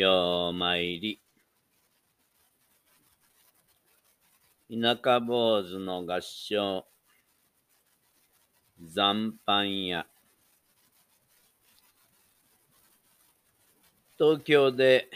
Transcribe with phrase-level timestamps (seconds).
[0.00, 1.20] ようまいり。
[4.70, 6.86] 田舎坊主の合唱。
[8.82, 10.06] 残飯屋。
[14.18, 15.10] 東京で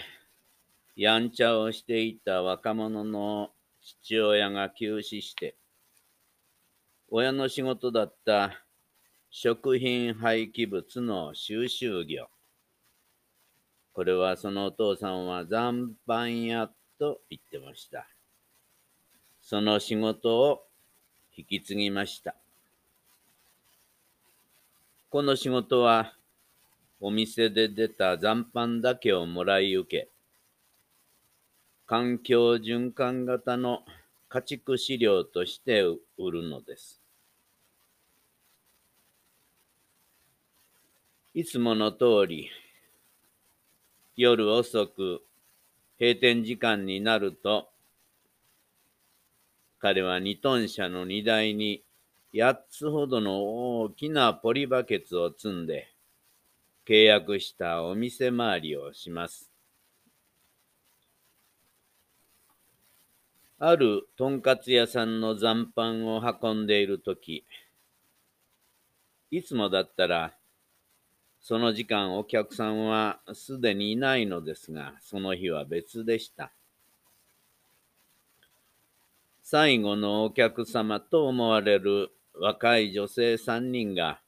[0.96, 5.56] やんちゃをしていた若者の父親が急死して、
[7.08, 8.62] 親の仕事だった
[9.30, 12.33] 食品廃棄物の収集業。
[13.94, 18.08] これはそのお父さんは残飯屋と言ってました。
[19.40, 20.64] その仕事を
[21.36, 22.34] 引き継ぎました。
[25.10, 26.16] この仕事は
[27.00, 30.08] お店で出た残飯だけをもらい受け、
[31.86, 33.84] 環境循環型の
[34.28, 35.82] 家畜飼料として
[36.18, 37.00] 売るのです。
[41.32, 42.50] いつもの通り、
[44.16, 45.22] 夜遅く
[45.98, 47.68] 閉店時間になると、
[49.80, 51.82] 彼は二トン車の荷台に
[52.32, 55.88] 八つほどの大きなポリバケツを積んで、
[56.86, 59.50] 契約したお店回りをします。
[63.58, 67.44] あるとんかつ屋さんの残飯を運んでいるとき、
[69.32, 70.34] いつもだったら
[71.46, 76.50] その時間お客さんはすでにいないのですが、その日は別でした。
[79.42, 84.22] 最後のお客様と思われる若い女性三人が、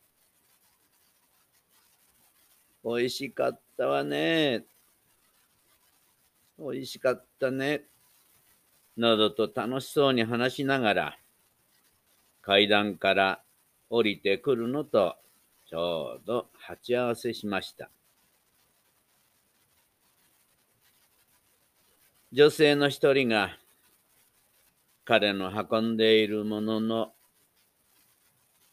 [2.85, 4.67] おいしかったわね。
[6.59, 7.85] おいしかったね。
[8.95, 11.19] などと楽しそうに話しながら、
[12.43, 13.41] 階段から
[13.89, 15.17] 降りてくるのと
[15.69, 17.91] ちょうど鉢合わせしました。
[22.33, 23.59] 女性の一人が
[25.05, 27.13] 彼の運んでいるものの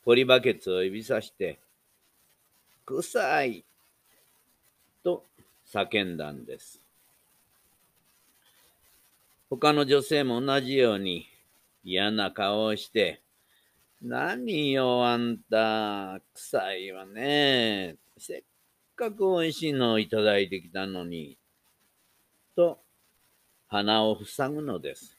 [0.03, 1.59] ポリバケツを指さして、
[2.85, 3.65] 臭い
[5.03, 5.23] と
[5.65, 6.79] 叫んだんです。
[9.49, 11.27] 他の女性も同じように
[11.83, 13.22] 嫌な顔をして、
[14.05, 16.19] 何よ、あんた。
[16.33, 17.95] 臭いわね。
[18.17, 18.43] せっ
[18.97, 21.37] かく美味しいのをいただいてきたのに。
[22.53, 22.79] と、
[23.69, 25.17] 鼻を塞ぐのです。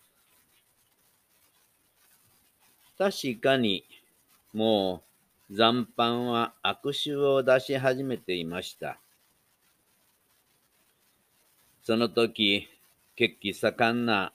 [2.98, 3.84] 確かに、
[4.52, 5.02] も
[5.48, 8.98] う残飯は悪臭を出し始めていました。
[11.82, 12.68] その時、
[13.16, 14.34] 血気盛んな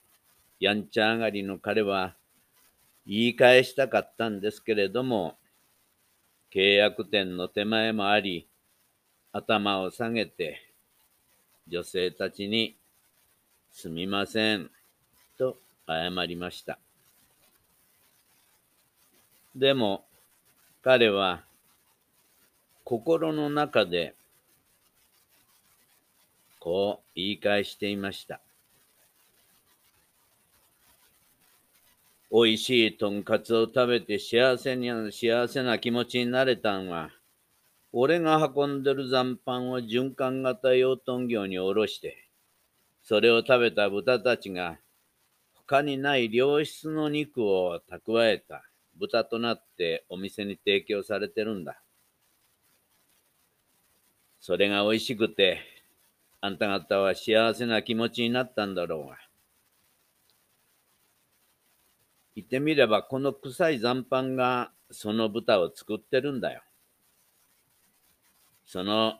[0.59, 2.15] やんちゃ上がりの彼は、
[3.11, 5.35] 言い返したかったんですけれども、
[6.53, 8.47] 契約店の手前もあり、
[9.31, 10.61] 頭を下げて、
[11.67, 12.77] 女性たちに、
[13.71, 14.69] すみません、
[15.39, 16.77] と謝りました。
[19.55, 20.05] でも、
[20.83, 21.43] 彼は、
[22.83, 24.13] 心の中で、
[26.59, 28.39] こう言い返していました。
[32.31, 37.09] おいしいとんかつを食べて幸せに、幸せな気持ちになれたんは、
[37.91, 42.29] 俺が運んでる残飯を循環型養豚業におろして、
[43.01, 44.77] それを食べた豚たちが、
[45.55, 48.63] 他にない良質の肉を蓄えた
[48.95, 51.81] 豚となってお店に提供されてるんだ。
[54.39, 55.61] それが美味しくて、
[56.41, 59.28] あんた方は幸せな気持ちになったんだろうが。
[62.39, 66.61] 言ってみれば、この臭い残飯がその豚を作ってるんだよ。
[68.65, 69.19] その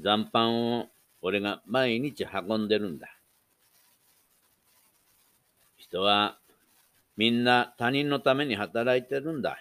[0.00, 0.50] 残飯
[0.80, 0.88] を
[1.20, 3.08] 俺が毎日運んでるんだ。
[5.76, 6.38] 人は
[7.18, 9.58] みんな他人のために働いてるんだ。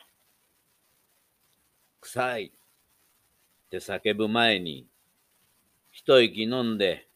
[1.99, 4.87] 臭いって叫ぶ前に、
[5.91, 7.07] 一息飲んで、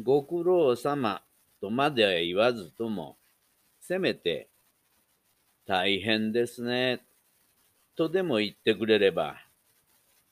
[0.00, 1.22] ご苦労様
[1.60, 3.16] とまでは言わずとも、
[3.80, 4.48] せめて
[5.66, 7.00] 大変ですね。
[7.96, 9.36] とでも言ってくれれば、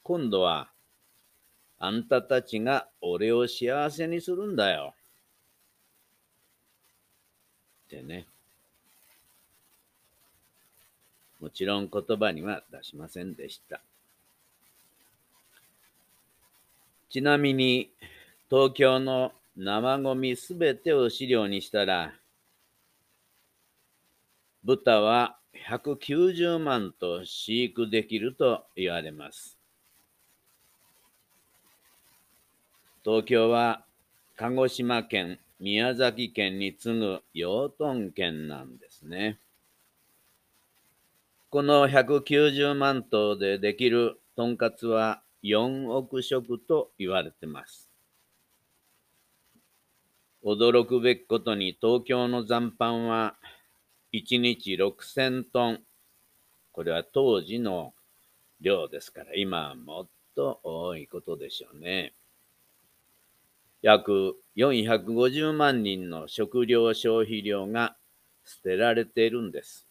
[0.03, 0.69] 今度は、
[1.79, 4.95] あんたたちが俺を幸せにするんだよ。
[7.87, 8.27] ってね。
[11.41, 13.81] もちろん言葉には出しませんでした。
[17.11, 17.91] ちなみに、
[18.49, 22.15] 東京の生ゴミすべてを資料にしたら、
[24.65, 25.39] 豚は
[25.69, 29.59] 190万と飼育できると言われます。
[33.05, 33.85] 東京は
[34.37, 39.41] 鹿児島県、宮崎県に次ぐ養豚県なんですね。
[41.51, 47.91] この190万頭でできるとんかつは4億食と言われてます。
[50.45, 53.35] 驚くべきことに東京の残飯は
[54.13, 55.83] 1日6000トン。
[56.73, 57.95] これは当時の
[58.61, 62.13] 量ですから、今はもっと多いことでしょうね。
[63.81, 67.97] 約450万人の食料消費量が
[68.45, 69.89] 捨てられているんです。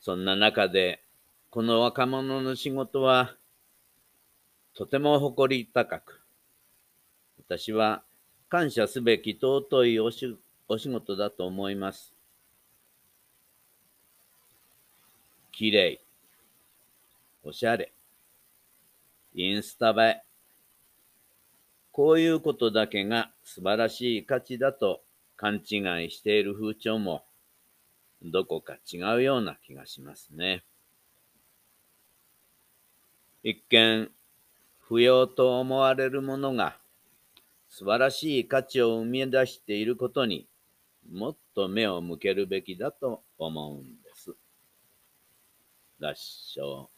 [0.00, 1.02] そんな中で、
[1.50, 3.36] この若者の仕事は、
[4.74, 6.22] とても誇り高く、
[7.38, 8.02] 私は
[8.48, 10.36] 感謝すべき尊いおし
[10.68, 12.12] お仕事だと思います。
[15.52, 16.00] きれい、
[17.44, 17.92] おしゃれ、
[19.34, 20.22] インスタ映え、
[21.92, 25.02] こういうことだけが素晴らしい価値だと
[25.36, 27.24] 勘違いしている風潮も
[28.22, 30.64] どこか違うような気がしますね。
[33.44, 34.10] 一見、
[34.80, 36.76] 不要と思われるものが
[37.68, 40.48] 素晴らしい価値を生み出していることに
[41.10, 44.34] もっと目を向けるべきだと思うんです。
[46.00, 46.90] 合唱。